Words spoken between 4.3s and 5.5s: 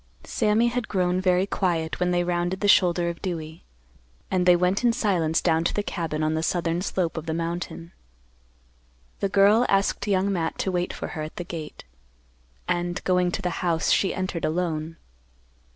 and they went in silence